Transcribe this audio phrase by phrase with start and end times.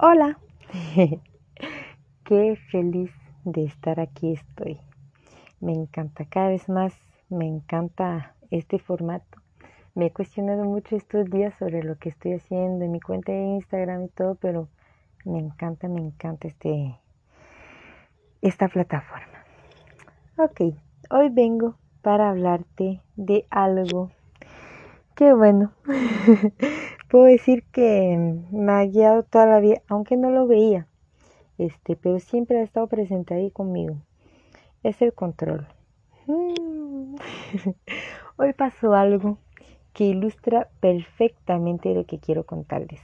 [0.00, 0.38] Hola,
[2.24, 3.10] qué feliz
[3.42, 4.78] de estar aquí estoy.
[5.58, 6.94] Me encanta cada vez más,
[7.28, 9.42] me encanta este formato.
[9.96, 13.42] Me he cuestionado mucho estos días sobre lo que estoy haciendo en mi cuenta de
[13.42, 14.68] Instagram y todo, pero
[15.24, 16.96] me encanta, me encanta este,
[18.40, 19.42] esta plataforma.
[20.36, 20.76] Ok,
[21.10, 24.12] hoy vengo para hablarte de algo
[25.16, 25.72] que bueno,
[27.08, 28.16] puedo decir que
[28.50, 30.86] me ha guiado toda la vida, aunque no lo veía,
[31.56, 33.96] este, pero siempre ha estado presente ahí conmigo.
[34.82, 35.66] Es el control.
[38.36, 39.38] Hoy pasó algo
[39.92, 43.00] que ilustra perfectamente lo que quiero contarles.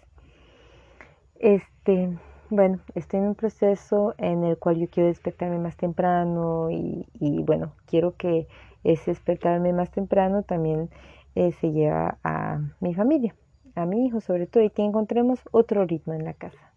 [1.41, 2.17] Este,
[2.51, 7.07] bueno, estoy en un proceso en el cual yo quiero despertarme más temprano y,
[7.43, 8.47] bueno, quiero que
[8.85, 10.91] ese despertarme más temprano también
[11.35, 13.35] eh, se lleva a mi familia,
[13.75, 16.73] a mi hijo sobre todo, y que encontremos otro ritmo en la casa.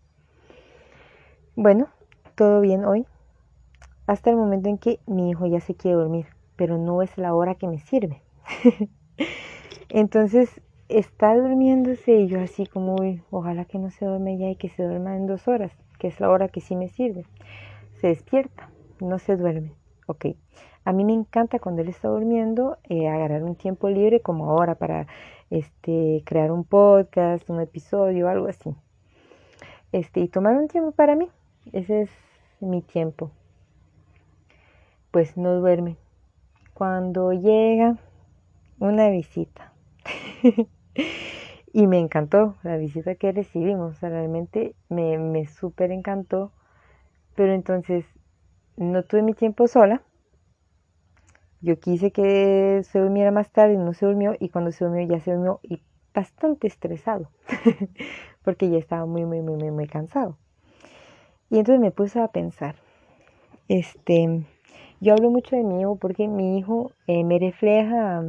[1.56, 1.88] Bueno,
[2.36, 3.06] todo bien hoy,
[4.06, 7.34] hasta el momento en que mi hijo ya se quiere dormir, pero no es la
[7.34, 8.22] hora que me sirve.
[9.90, 12.96] Entonces está durmiéndose y yo así como,
[13.32, 16.20] ojalá que no se duerme ya y que se duerma en dos horas, que es
[16.20, 17.26] la hora que sí me sirve.
[18.00, 19.74] Se despierta, no se duerme.
[20.06, 20.28] Ok,
[20.86, 24.76] a mí me encanta cuando él está durmiendo eh, agarrar un tiempo libre como ahora
[24.76, 25.08] para
[25.50, 28.76] este, crear un podcast, un episodio, algo así.
[29.92, 31.30] Este, y tomar un tiempo para mí.
[31.72, 32.10] Ese es
[32.60, 33.32] mi tiempo.
[35.12, 35.98] Pues no duerme.
[36.74, 37.98] Cuando llega
[38.80, 39.74] una visita.
[41.74, 44.00] y me encantó la visita que recibimos.
[44.02, 46.52] realmente me, me súper encantó.
[47.36, 48.06] Pero entonces
[48.76, 50.02] no tuve mi tiempo sola
[51.68, 55.06] yo quise que se durmiera más tarde, y no se durmió y cuando se durmió
[55.06, 55.82] ya se durmió y
[56.14, 57.30] bastante estresado
[58.44, 60.38] porque ya estaba muy, muy, muy, muy, muy cansado.
[61.50, 62.76] Y entonces me puse a pensar,
[63.68, 64.46] este,
[65.02, 68.24] yo hablo mucho de mi hijo porque mi hijo eh, me refleja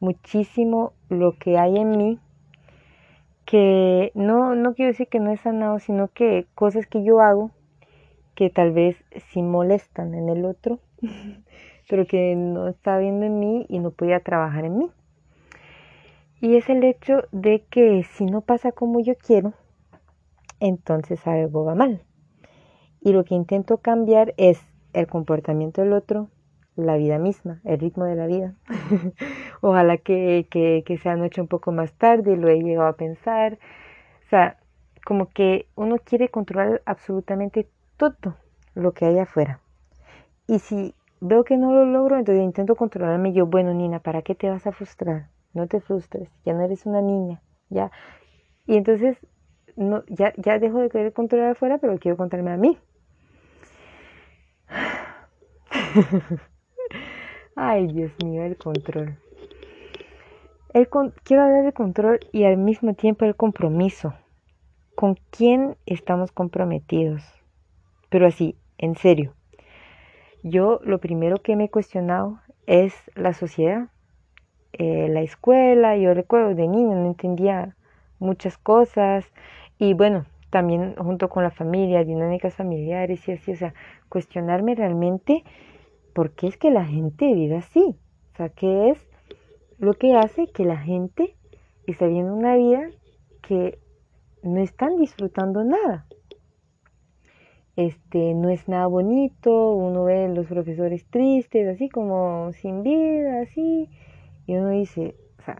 [0.00, 2.18] muchísimo lo que hay en mí,
[3.44, 7.50] que no, no quiero decir que no es sanado, sino que cosas que yo hago
[8.34, 8.96] que tal vez
[9.28, 10.80] sí molestan en el otro
[11.88, 14.90] pero que no está viendo en mí y no podía trabajar en mí.
[16.40, 19.54] Y es el hecho de que si no pasa como yo quiero,
[20.60, 22.02] entonces algo va mal.
[23.00, 24.60] Y lo que intento cambiar es
[24.92, 26.28] el comportamiento del otro,
[26.76, 28.54] la vida misma, el ritmo de la vida.
[29.60, 33.58] Ojalá que, que, que sea noche un poco más tarde, lo he llegado a pensar.
[34.26, 34.58] O sea,
[35.04, 38.36] como que uno quiere controlar absolutamente todo
[38.74, 39.60] lo que hay afuera.
[40.46, 44.34] Y si veo que no lo logro, entonces intento controlarme yo, bueno, Nina, ¿para qué
[44.34, 45.28] te vas a frustrar?
[45.52, 47.90] No te frustres, ya no eres una niña, ya.
[48.66, 49.16] Y entonces
[49.76, 52.78] no, ya, ya dejo de querer controlar afuera, pero quiero controlarme a mí.
[57.56, 59.16] Ay, Dios mío, el control.
[60.72, 60.88] El
[61.22, 64.12] quiero hablar del control y al mismo tiempo el compromiso.
[64.96, 67.22] ¿Con quién estamos comprometidos?
[68.10, 69.34] Pero así, en serio.
[70.46, 73.88] Yo lo primero que me he cuestionado es la sociedad,
[74.74, 75.96] eh, la escuela.
[75.96, 77.74] Yo recuerdo de niño no entendía
[78.18, 79.24] muchas cosas
[79.78, 83.72] y bueno, también junto con la familia, dinámicas familiares y así, o sea,
[84.10, 85.44] cuestionarme realmente
[86.14, 87.96] por qué es que la gente vive así,
[88.34, 88.98] o sea, qué es
[89.78, 91.36] lo que hace que la gente
[91.86, 92.90] esté viviendo una vida
[93.40, 93.78] que
[94.42, 96.06] no están disfrutando nada
[97.76, 103.40] este, no es nada bonito, uno ve a los profesores tristes, así como sin vida,
[103.40, 103.88] así,
[104.46, 105.58] y uno dice, o sea,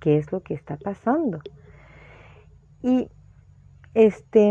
[0.00, 1.40] ¿qué es lo que está pasando?
[2.82, 3.08] Y
[3.94, 4.48] este,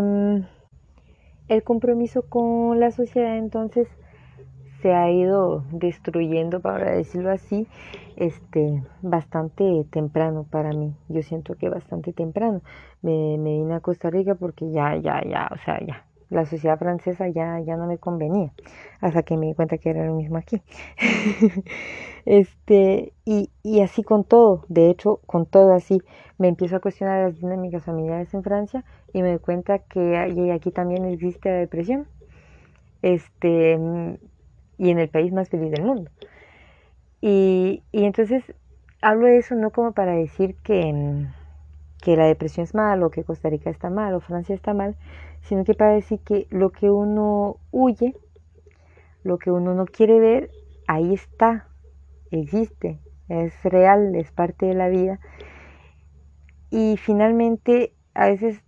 [1.47, 3.87] el compromiso con la sociedad entonces
[4.81, 7.67] se ha ido destruyendo, para decirlo así,
[8.15, 10.95] este, bastante temprano para mí.
[11.09, 12.61] Yo siento que bastante temprano.
[13.01, 16.77] Me, me vine a Costa Rica porque ya, ya, ya, o sea, ya, la sociedad
[16.77, 18.51] francesa ya, ya no me convenía,
[19.01, 20.61] hasta que me di cuenta que era lo mismo aquí.
[22.25, 26.01] este, y, y así con todo, de hecho, con todo así,
[26.37, 30.17] me empiezo a cuestionar las dinámicas familiares en Francia y me doy cuenta que
[30.53, 32.07] aquí también existe la depresión.
[33.01, 33.79] Este,
[34.77, 36.09] y en el país más feliz del mundo.
[37.21, 38.43] Y, y entonces
[39.01, 41.27] hablo de eso no como para decir que,
[42.01, 44.95] que la depresión es mal o que Costa Rica está mal o Francia está mal,
[45.41, 48.15] sino que para decir que lo que uno huye,
[49.23, 50.49] lo que uno no quiere ver,
[50.87, 51.67] ahí está,
[52.31, 55.19] existe, es real, es parte de la vida.
[56.71, 58.61] Y finalmente, a veces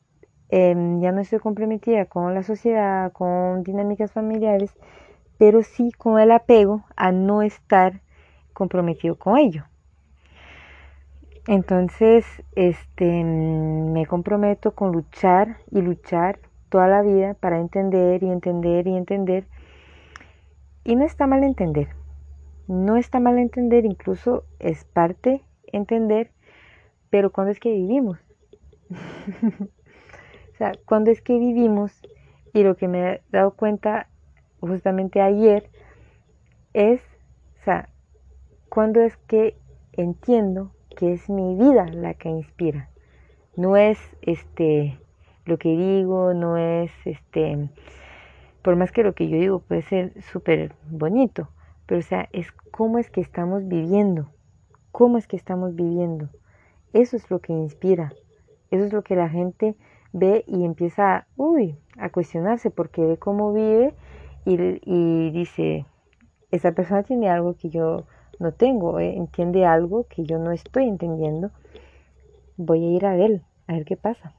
[0.50, 4.72] em, ya no estoy comprometida con la sociedad, con dinámicas familiares,
[5.38, 8.02] pero sí con el apego a no estar
[8.54, 9.66] comprometido con ello.
[11.48, 12.26] Entonces,
[12.56, 16.38] este, me comprometo con luchar y luchar
[16.72, 19.46] toda la vida para entender y entender y entender.
[20.86, 21.90] Y no está mal entender.
[22.68, 26.32] No está mal entender, incluso es parte entender,
[27.10, 28.18] pero cuando es que vivimos.
[28.90, 32.02] o sea, cuando es que vivimos
[32.54, 34.08] y lo que me he dado cuenta
[34.62, 35.70] justamente ayer
[36.74, 37.02] es,
[37.60, 37.90] o sea,
[38.70, 39.58] cuando es que
[39.92, 42.90] entiendo que es mi vida la que inspira.
[43.58, 44.98] No es este
[45.46, 47.70] lo que digo, no es este
[48.62, 51.50] por más que lo que yo digo puede ser súper bonito,
[51.86, 54.30] pero o sea, es cómo es que estamos viviendo,
[54.92, 56.30] cómo es que estamos viviendo.
[56.94, 58.14] Eso es lo que inspira,
[58.70, 59.76] eso es lo que la gente
[60.14, 63.94] ve y empieza, uy, a cuestionarse porque ve cómo vive
[64.46, 65.86] y, dice,
[66.52, 68.06] esa persona tiene algo que yo
[68.40, 71.52] no tengo, eh, entiende algo que yo no estoy entendiendo,
[72.58, 74.34] voy a ir a él, a ver qué pasa.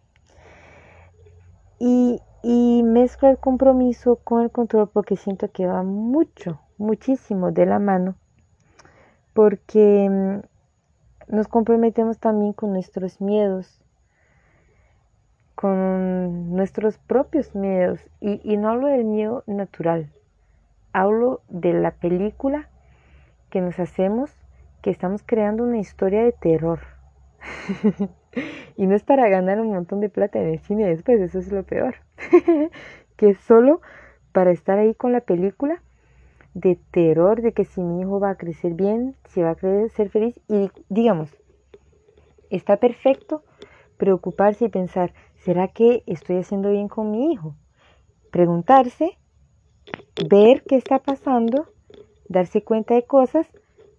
[1.85, 7.67] Y, y mezclo el compromiso con el control porque siento que va mucho, muchísimo de
[7.67, 8.15] la mano,
[9.33, 13.83] porque mm, nos comprometemos también con nuestros miedos,
[15.57, 20.13] con nuestros propios miedos, y, y no hablo del miedo natural,
[20.93, 22.69] hablo de la película
[23.51, 24.31] que nos hacemos
[24.83, 26.79] que estamos creando una historia de terror.
[28.77, 31.51] y no es para ganar un montón de plata en el cine después, eso es
[31.53, 31.97] lo peor.
[33.17, 33.81] que es solo
[34.33, 35.83] para estar ahí con la película
[36.55, 40.11] de terror de que si mi hijo va a crecer bien, si va a crecer
[40.11, 41.31] feliz y digamos,
[42.51, 43.43] está perfecto
[43.97, 47.55] preocuparse y pensar, ¿será que estoy haciendo bien con mi hijo?
[48.31, 49.19] Preguntarse,
[50.29, 51.69] ver qué está pasando
[52.29, 53.47] darse cuenta de cosas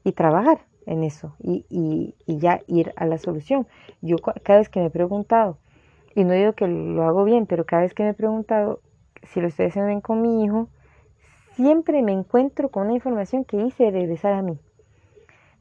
[0.03, 3.67] y trabajar en eso y, y, ya ir a la solución.
[4.01, 5.57] Yo cada vez que me he preguntado,
[6.15, 8.79] y no digo que lo hago bien, pero cada vez que me he preguntado
[9.23, 10.67] si lo estoy haciendo bien con mi hijo,
[11.55, 14.59] siempre me encuentro con una información que hice regresar a mí,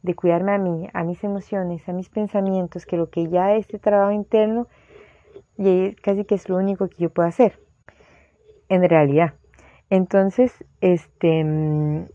[0.03, 3.79] de cuidarme a mí, a mis emociones, a mis pensamientos, que lo que ya este
[3.79, 4.67] trabajo interno
[5.57, 7.59] y casi que es lo único que yo puedo hacer,
[8.69, 9.35] en realidad.
[9.91, 12.07] Entonces, este mm,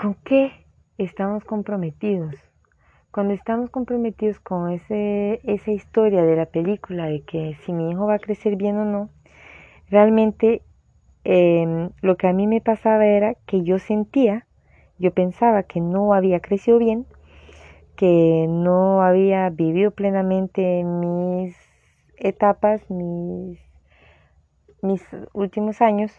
[0.00, 0.52] ¿Con qué
[0.96, 2.36] estamos comprometidos?
[3.10, 8.06] Cuando estamos comprometidos con ese, esa historia de la película de que si mi hijo
[8.06, 9.10] va a crecer bien o no,
[9.90, 10.62] realmente
[11.24, 14.46] em, lo que a mí me pasaba era que yo sentía,
[15.00, 17.04] yo pensaba que no había crecido bien,
[17.96, 21.56] que no había vivido plenamente mis
[22.18, 23.58] etapas, mis,
[24.80, 26.12] mis últimos años.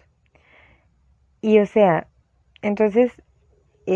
[1.39, 2.09] Y o sea,
[2.61, 3.23] entonces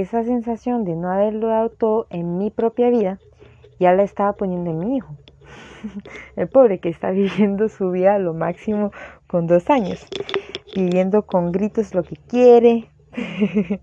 [0.01, 3.19] esa sensación de no haberlo dado todo en mi propia vida,
[3.79, 5.15] ya la estaba poniendo en mi hijo.
[6.35, 8.91] El pobre que está viviendo su vida a lo máximo
[9.27, 10.05] con dos años,
[10.75, 12.89] viviendo con gritos lo que quiere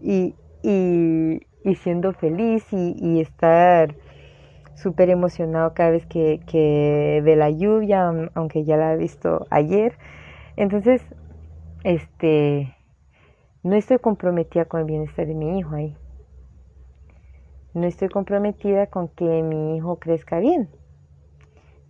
[0.00, 3.94] y, y, siendo feliz y, estar
[4.74, 9.98] súper emocionado cada vez que, que ve la lluvia, aunque ya la he visto ayer.
[10.56, 11.02] Entonces,
[11.84, 12.74] este,
[13.62, 15.94] no estoy comprometida con el bienestar de mi hijo ahí.
[17.74, 20.70] No estoy comprometida con que mi hijo crezca bien.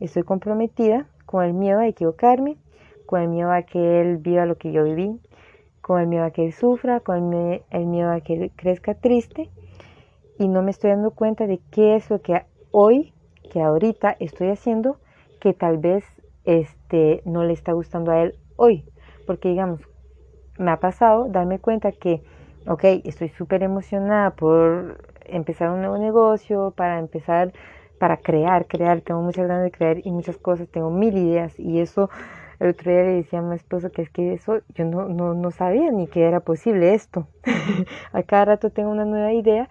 [0.01, 2.57] Estoy comprometida con el miedo a equivocarme,
[3.07, 5.21] con el miedo a que él viva lo que yo viví,
[5.81, 7.33] con el miedo a que él sufra, con
[7.71, 9.49] el, miedo a que él crezca triste.
[10.41, 13.15] Y no me estoy dando cuenta de qué es lo que hoy,
[13.53, 14.99] que ahorita estoy haciendo,
[15.39, 16.05] que tal vez
[16.45, 18.85] este, no le está gustando a él hoy.
[19.25, 19.81] Porque digamos,
[20.61, 22.23] me ha pasado darme cuenta que,
[22.67, 27.53] ok, estoy súper emocionada por empezar un nuevo negocio, para empezar,
[27.99, 31.59] para crear, crear, tengo muchas ganas de crear y muchas cosas, tengo mil ideas.
[31.59, 32.11] Y eso,
[32.59, 35.33] el otro día le decía a mi esposo que es que eso, yo no, no,
[35.33, 37.27] no sabía ni que era posible esto.
[38.13, 39.71] a cada rato tengo una nueva idea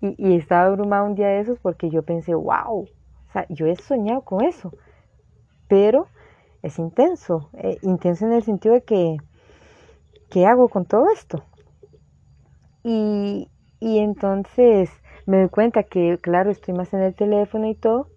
[0.00, 3.66] y, y estaba abrumada un día de esos porque yo pensé, wow, o sea, yo
[3.66, 4.72] he soñado con eso,
[5.68, 6.08] pero
[6.62, 9.16] es intenso, eh, intenso en el sentido de que
[10.34, 11.44] ¿qué hago con todo esto?
[12.82, 13.48] Y,
[13.80, 14.90] entonces
[15.26, 18.08] me doy cuenta que, claro, estoy más en el teléfono y todo,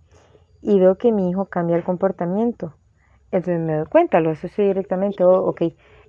[0.63, 2.73] y veo que mi hijo cambia el comportamiento.
[3.31, 5.61] Entonces me doy cuenta, lo asocio directamente, oh, ok,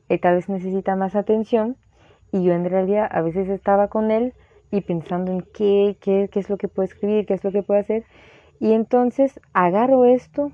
[0.09, 1.77] él tal vez necesita más atención,
[2.33, 4.33] y yo en realidad a veces estaba con él
[4.71, 7.63] y pensando en qué, qué, qué es lo que puedo escribir, qué es lo que
[7.63, 8.05] puedo hacer,
[8.61, 10.53] Y entonces agarro esto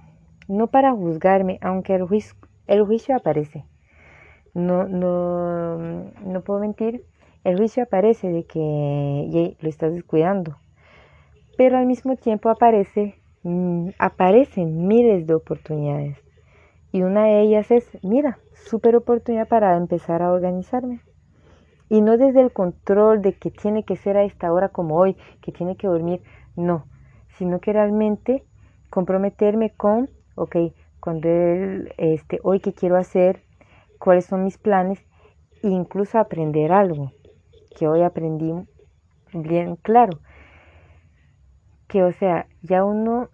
[0.48, 2.34] no para juzgarme, aunque el juicio,
[2.66, 3.64] el juicio aparece.
[4.54, 5.76] No, no,
[6.24, 7.04] no puedo mentir,
[7.42, 10.56] el juicio aparece de que lo estás descuidando,
[11.58, 16.16] pero al mismo tiempo aparece, mm, aparecen miles de oportunidades.
[16.92, 21.00] Y una de ellas es, mira, súper oportunidad para empezar a organizarme.
[21.88, 25.16] Y no desde el control de que tiene que ser a esta hora como hoy,
[25.42, 26.22] que tiene que dormir,
[26.56, 26.86] no,
[27.36, 28.44] sino que realmente
[28.88, 30.56] comprometerme con, ok,
[31.00, 33.42] cuando él, este, hoy qué quiero hacer,
[34.04, 35.02] cuáles son mis planes,
[35.62, 37.12] e incluso aprender algo,
[37.74, 38.52] que hoy aprendí
[39.32, 40.18] bien claro.
[41.88, 43.30] Que o sea, ya uno,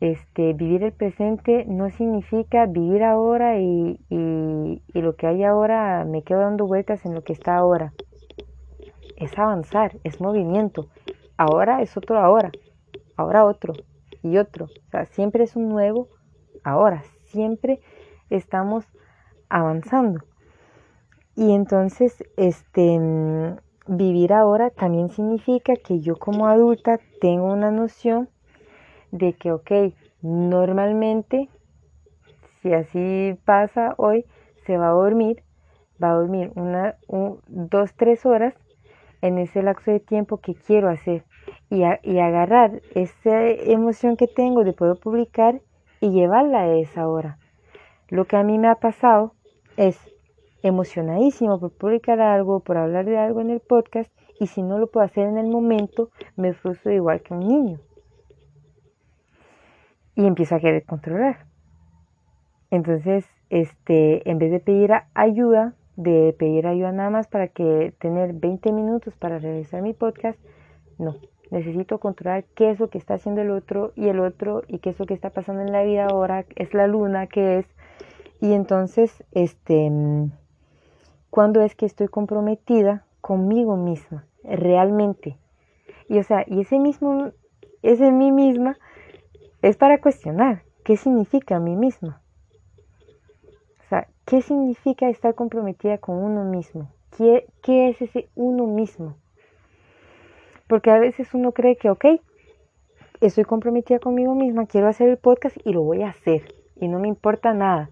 [0.00, 6.22] este, vivir el presente no significa vivir ahora y, y, lo que hay ahora me
[6.22, 7.92] quedo dando vueltas en lo que está ahora.
[9.16, 10.88] Es avanzar, es movimiento.
[11.36, 12.50] Ahora es otro ahora
[13.18, 13.74] ahora otro
[14.22, 14.66] y otro.
[14.66, 16.08] O sea, siempre es un nuevo
[16.64, 17.80] ahora, siempre
[18.30, 18.86] estamos
[19.48, 20.20] avanzando.
[21.36, 22.98] Y entonces, este,
[23.86, 28.28] vivir ahora también significa que yo como adulta tengo una noción
[29.12, 29.70] de que, ok,
[30.20, 31.48] normalmente,
[32.60, 34.24] si así pasa hoy,
[34.66, 35.42] se va a dormir,
[36.02, 36.96] va a dormir una,
[37.46, 38.54] dos, tres horas
[39.22, 41.24] en ese lapso de tiempo que quiero hacer
[41.70, 45.60] y, y agarrar esa emoción que tengo de poder publicar
[46.00, 47.38] y llevarla a esa hora.
[48.08, 49.34] Lo que a mí me ha pasado
[49.78, 49.96] es
[50.62, 54.88] emocionadísimo por publicar algo, por hablar de algo en el podcast y si no lo
[54.88, 57.80] puedo hacer en el momento me frustro igual que un niño.
[60.16, 61.46] Y empiezo a querer controlar.
[62.72, 68.32] Entonces, este, en vez de pedir ayuda, de pedir ayuda nada más para que tener
[68.32, 70.40] 20 minutos para realizar mi podcast,
[70.98, 71.14] no,
[71.52, 74.90] necesito controlar qué es lo que está haciendo el otro y el otro y qué
[74.90, 77.66] es lo que está pasando en la vida ahora, es la luna, qué es.
[78.40, 79.90] Y entonces, este,
[81.30, 85.36] ¿cuándo es que estoy comprometida conmigo misma, realmente?
[86.08, 87.32] Y o sea, y ese mismo,
[87.82, 88.78] ese mí misma
[89.62, 92.22] es para cuestionar qué significa mí misma.
[93.84, 96.92] O sea, ¿qué significa estar comprometida con uno mismo?
[97.16, 99.16] ¿Qué, qué es ese uno mismo?
[100.68, 102.04] Porque a veces uno cree que, ok,
[103.20, 106.54] estoy comprometida conmigo misma, quiero hacer el podcast y lo voy a hacer.
[106.76, 107.90] Y no me importa nada.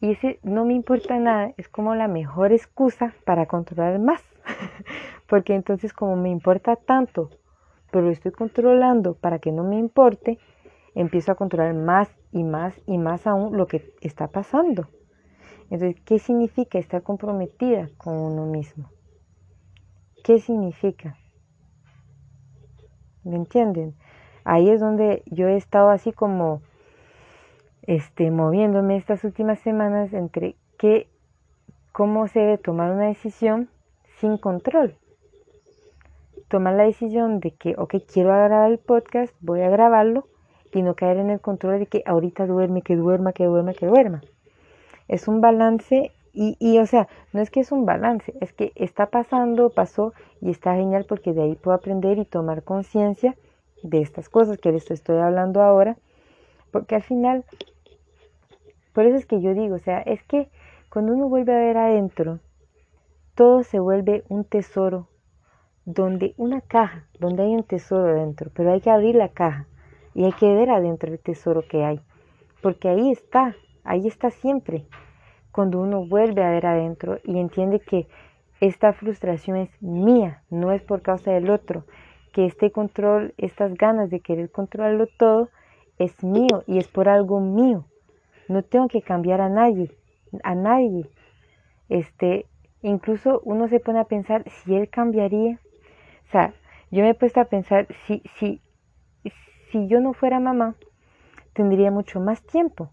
[0.00, 4.22] Y ese no me importa nada es como la mejor excusa para controlar más.
[5.26, 7.30] Porque entonces como me importa tanto,
[7.90, 10.38] pero lo estoy controlando para que no me importe,
[10.94, 14.88] empiezo a controlar más y más y más aún lo que está pasando.
[15.70, 18.90] Entonces, ¿qué significa estar comprometida con uno mismo?
[20.22, 21.16] ¿Qué significa?
[23.24, 23.96] ¿Me entienden?
[24.44, 26.62] Ahí es donde yo he estado así como
[27.86, 31.08] este, moviéndome estas últimas semanas entre qué,
[31.92, 33.68] cómo se debe tomar una decisión
[34.18, 34.96] sin control.
[36.48, 40.26] Tomar la decisión de que, ok, quiero grabar el podcast, voy a grabarlo
[40.72, 43.86] y no caer en el control de que ahorita duerme, que duerma, que duerma, que
[43.86, 44.22] duerma.
[45.08, 48.72] Es un balance y, y, o sea, no es que es un balance, es que
[48.74, 53.34] está pasando, pasó y está genial porque de ahí puedo aprender y tomar conciencia
[53.82, 55.96] de estas cosas que les estoy hablando ahora.
[56.70, 57.44] Porque al final,
[58.96, 60.48] por eso es que yo digo, o sea, es que
[60.88, 62.40] cuando uno vuelve a ver adentro,
[63.34, 65.10] todo se vuelve un tesoro,
[65.84, 69.66] donde una caja, donde hay un tesoro dentro, pero hay que abrir la caja
[70.14, 72.00] y hay que ver adentro el tesoro que hay,
[72.62, 74.86] porque ahí está, ahí está siempre
[75.52, 78.08] cuando uno vuelve a ver adentro y entiende que
[78.62, 81.84] esta frustración es mía, no es por causa del otro,
[82.32, 85.50] que este control, estas ganas de querer controlarlo todo,
[85.98, 87.84] es mío y es por algo mío.
[88.48, 89.90] No tengo que cambiar a nadie,
[90.42, 91.08] a nadie.
[91.88, 92.46] Este,
[92.82, 95.60] incluso uno se pone a pensar si él cambiaría.
[96.26, 96.54] O sea,
[96.90, 98.60] yo me he puesto a pensar si, si,
[99.70, 100.76] si yo no fuera mamá,
[101.52, 102.90] tendría mucho más tiempo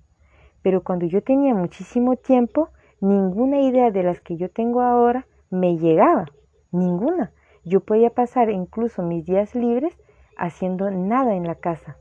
[0.63, 2.69] pero cuando yo tenía muchísimo tiempo,
[3.01, 6.25] ninguna idea de las que yo tengo ahora me llegaba,
[6.71, 7.31] ninguna.
[7.65, 9.95] Yo podía pasar incluso mis días libres
[10.37, 11.97] haciendo nada en la casa,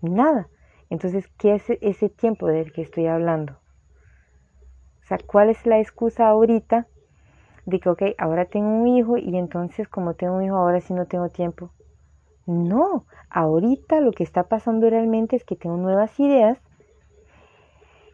[0.00, 0.48] nada.
[0.92, 3.54] Entonces, ¿qué es ese tiempo del que estoy hablando?
[5.02, 6.86] O sea, ¿cuál es la excusa ahorita
[7.64, 10.92] de que, ok, ahora tengo un hijo y entonces como tengo un hijo ahora sí
[10.92, 11.70] no tengo tiempo?
[12.44, 16.58] No, ahorita lo que está pasando realmente es que tengo nuevas ideas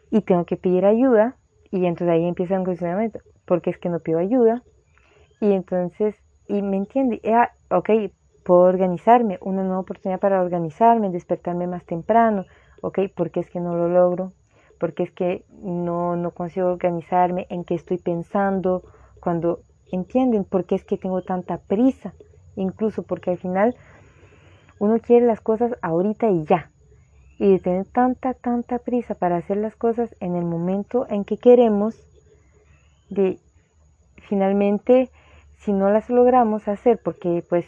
[0.09, 1.35] y tengo que pedir ayuda
[1.71, 4.63] y entonces ahí empieza un cuestionamiento, porque es que no pido ayuda?
[5.41, 6.15] Y entonces,
[6.47, 7.89] y me entiende, ah, ok,
[8.45, 12.45] puedo organizarme, una nueva oportunidad para organizarme, despertarme más temprano,
[12.81, 12.99] ¿ok?
[13.15, 14.31] Porque es que no lo logro,
[14.79, 18.83] porque es que no, no consigo organizarme, en qué estoy pensando,
[19.19, 19.59] cuando
[19.91, 22.13] entienden por qué es que tengo tanta prisa,
[22.55, 23.75] incluso porque al final
[24.79, 26.71] uno quiere las cosas ahorita y ya,
[27.37, 31.37] y de tener tanta, tanta prisa para hacer las cosas en el momento en que
[31.37, 31.95] queremos,
[33.09, 33.39] de
[34.27, 35.09] finalmente
[35.57, 37.65] si no las logramos hacer porque pues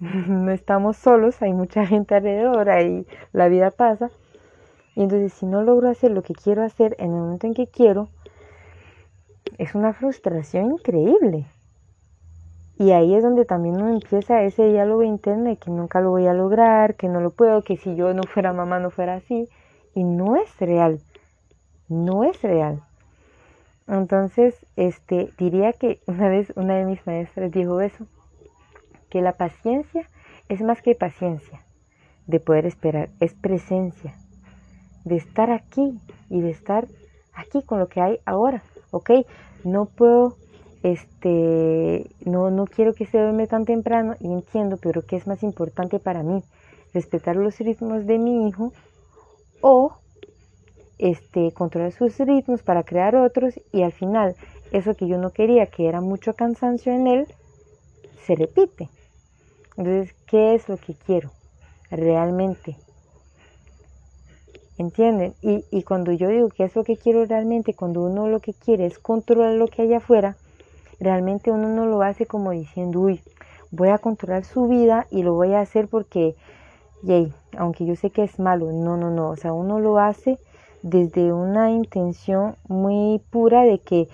[0.00, 4.10] no estamos solos, hay mucha gente alrededor, y la vida pasa,
[4.94, 7.66] y entonces si no logro hacer lo que quiero hacer en el momento en que
[7.66, 8.08] quiero,
[9.58, 11.46] es una frustración increíble.
[12.76, 16.26] Y ahí es donde también uno empieza ese diálogo interno de que nunca lo voy
[16.26, 19.48] a lograr, que no lo puedo, que si yo no fuera mamá no fuera así.
[19.94, 21.00] Y no es real,
[21.88, 22.82] no es real.
[23.86, 28.06] Entonces, este, diría que una vez una de mis maestras dijo eso,
[29.08, 30.08] que la paciencia
[30.48, 31.60] es más que paciencia,
[32.26, 34.14] de poder esperar, es presencia,
[35.04, 35.98] de estar aquí
[36.30, 36.88] y de estar
[37.34, 39.10] aquí con lo que hay ahora, ¿ok?
[39.64, 40.36] No puedo,
[40.82, 45.42] este, no, no quiero que se duerme tan temprano y entiendo, pero ¿qué es más
[45.42, 46.42] importante para mí?
[46.92, 48.72] Respetar los ritmos de mi hijo
[49.60, 49.96] o
[50.98, 54.36] este, controlar sus ritmos para crear otros y al final
[54.72, 57.26] eso que yo no quería, que era mucho cansancio en él,
[58.26, 58.88] se repite.
[59.76, 61.30] Entonces, ¿qué es lo que quiero
[61.90, 62.76] realmente?
[64.76, 65.34] ¿Entienden?
[65.40, 68.54] Y, y cuando yo digo qué es lo que quiero realmente, cuando uno lo que
[68.54, 70.36] quiere es controlar lo que hay afuera,
[70.98, 73.20] realmente uno no lo hace como diciendo, uy,
[73.70, 76.34] voy a controlar su vida y lo voy a hacer porque,
[77.02, 80.38] yay, aunque yo sé que es malo, no, no, no, o sea, uno lo hace
[80.82, 84.08] desde una intención muy pura de que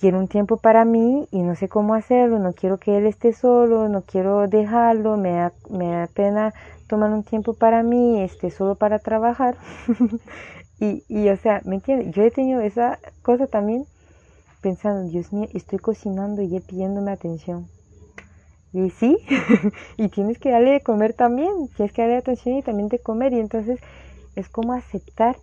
[0.00, 3.32] quiero un tiempo para mí y no sé cómo hacerlo, no quiero que él esté
[3.34, 6.54] solo, no quiero dejarlo, me da, me da pena
[6.88, 9.56] tomar un tiempo para mí, este, solo para trabajar.
[10.80, 12.14] y, y, o sea, ¿me entiendes?
[12.14, 13.84] Yo he tenido esa cosa también
[14.62, 17.68] pensando, Dios mío, estoy cocinando y él pidiéndome atención.
[18.72, 19.18] Y sí,
[19.98, 23.34] y tienes que darle de comer también, tienes que darle atención y también de comer.
[23.34, 23.80] Y entonces
[24.34, 25.36] es como aceptar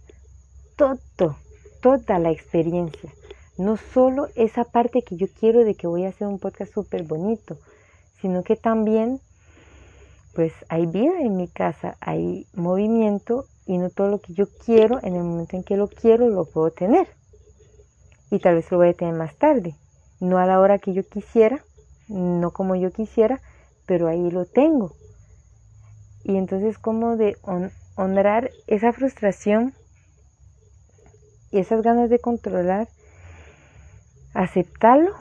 [0.75, 1.35] todo,
[1.81, 3.11] toda la experiencia.
[3.57, 7.03] No solo esa parte que yo quiero de que voy a hacer un podcast súper
[7.03, 7.57] bonito,
[8.21, 9.19] sino que también,
[10.35, 14.99] pues hay vida en mi casa, hay movimiento y no todo lo que yo quiero
[15.03, 17.07] en el momento en que lo quiero lo puedo tener.
[18.29, 19.75] Y tal vez lo voy a tener más tarde,
[20.19, 21.63] no a la hora que yo quisiera,
[22.07, 23.41] no como yo quisiera,
[23.85, 24.93] pero ahí lo tengo.
[26.23, 27.37] Y entonces como de
[27.95, 29.73] honrar esa frustración
[31.51, 32.89] y esas ganas de controlar,
[34.37, 35.15] aceptarlo.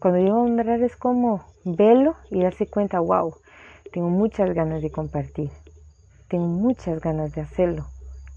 [0.00, 3.34] Cuando digo honrar es como verlo y darse cuenta, wow,
[3.92, 5.50] tengo muchas ganas de compartir,
[6.28, 7.86] tengo muchas ganas de hacerlo.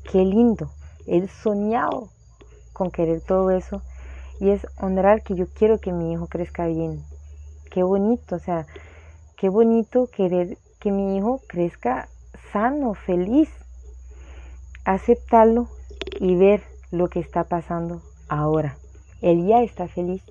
[0.09, 0.69] Qué lindo,
[1.07, 2.09] he soñado
[2.73, 3.81] con querer todo eso
[4.39, 7.03] y es honrar que yo quiero que mi hijo crezca bien.
[7.71, 8.67] Qué bonito, o sea,
[9.35, 12.07] qué bonito querer que mi hijo crezca
[12.53, 13.49] sano, feliz.
[14.85, 15.67] Aceptarlo
[16.19, 18.77] y ver lo que está pasando ahora.
[19.21, 20.23] Él ya está feliz.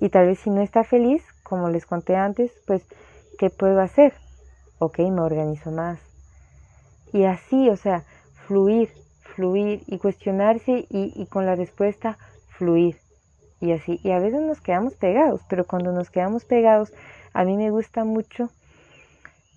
[0.00, 2.82] Y tal vez si no está feliz, como les conté antes, pues,
[3.38, 4.14] ¿qué puedo hacer?
[4.78, 5.98] Ok, me organizo más.
[7.12, 8.04] Y así, o sea,
[8.46, 8.90] fluir,
[9.34, 12.18] fluir y cuestionarse y, y con la respuesta
[12.48, 12.98] fluir.
[13.60, 16.92] Y así, y a veces nos quedamos pegados, pero cuando nos quedamos pegados,
[17.34, 18.50] a mí me gusta mucho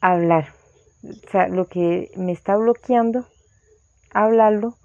[0.01, 0.49] hablar.
[1.03, 3.25] O sea, lo que me está bloqueando,
[4.13, 4.75] hablarlo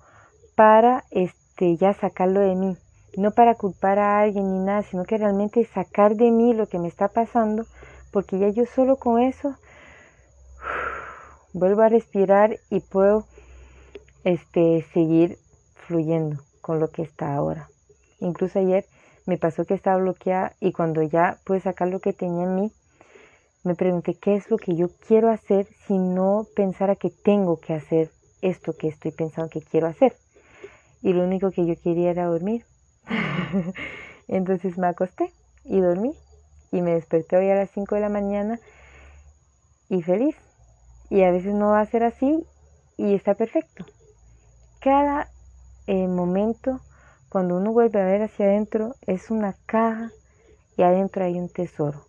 [0.54, 2.76] para este, ya sacarlo de mí.
[3.18, 6.78] No para culpar a alguien ni nada, sino que realmente sacar de mí lo que
[6.78, 7.66] me está pasando,
[8.12, 9.56] porque ya yo solo con eso
[11.52, 13.26] vuelvo a respirar y puedo
[14.22, 15.36] este, seguir
[15.74, 17.68] fluyendo con lo que está ahora.
[18.20, 18.86] Incluso ayer
[19.26, 22.72] me pasó que estaba bloqueada y cuando ya pude sacar lo que tenía en mí,
[23.64, 27.74] me pregunté qué es lo que yo quiero hacer si no pensara que tengo que
[27.74, 30.14] hacer esto que estoy pensando que quiero hacer
[31.02, 32.64] y lo único que yo quería era dormir.
[34.28, 35.32] Entonces me acosté
[35.64, 36.14] y dormí
[36.70, 38.58] y me desperté hoy a las 5 de la mañana
[39.88, 40.36] y feliz.
[41.10, 42.44] Y a veces no va a ser así
[42.96, 43.86] y está perfecto.
[44.80, 45.28] Cada
[45.86, 46.80] eh, momento,
[47.30, 50.10] cuando uno vuelve a ver hacia adentro, es una caja
[50.76, 52.04] y adentro hay un tesoro.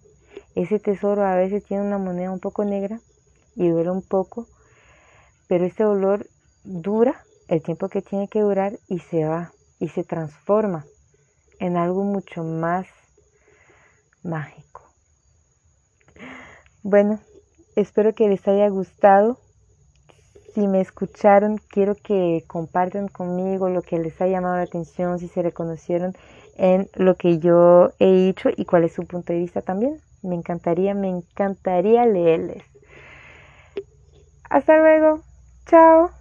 [0.55, 2.99] Ese tesoro a veces tiene una moneda un poco negra
[3.55, 4.47] y duele un poco,
[5.47, 6.27] pero este dolor
[6.63, 10.85] dura el tiempo que tiene que durar y se va y se transforma
[11.59, 12.87] en algo mucho más
[14.23, 14.81] mágico.
[16.83, 17.19] Bueno,
[17.75, 19.39] espero que les haya gustado.
[20.53, 25.27] Si me escucharon, quiero que compartan conmigo lo que les ha llamado la atención, si
[25.27, 26.15] se reconocieron
[26.57, 30.01] en lo que yo he dicho y cuál es su punto de vista también.
[30.21, 32.63] Me encantaría, me encantaría leerles.
[34.49, 35.21] Hasta luego.
[35.67, 36.18] Chao.